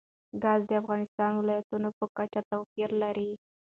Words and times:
ګاز 0.43 0.61
د 0.67 0.71
افغانستان 0.81 1.29
د 1.33 1.37
ولایاتو 1.39 1.89
په 1.99 2.05
کچه 2.17 2.41
توپیر 2.51 2.89
لري. 3.03 3.31